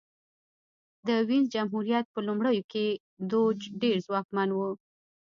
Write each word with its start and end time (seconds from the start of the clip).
د 1.07 1.09
وینز 1.27 1.47
جمهوریت 1.53 2.05
په 2.13 2.19
لومړیو 2.27 2.67
کې 2.71 2.85
دوج 3.31 3.59
ډېر 3.81 3.95
ځواکمن 4.05 4.49
و 4.53 4.59